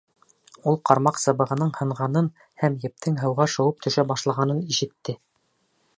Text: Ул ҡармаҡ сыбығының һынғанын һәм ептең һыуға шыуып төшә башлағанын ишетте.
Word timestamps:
Ул 0.71 0.77
ҡармаҡ 0.89 1.19
сыбығының 1.23 1.69
һынғанын 1.81 2.31
һәм 2.63 2.77
ептең 2.87 3.21
һыуға 3.25 3.47
шыуып 3.57 3.87
төшә 3.87 4.09
башлағанын 4.13 4.65
ишетте. 4.75 5.17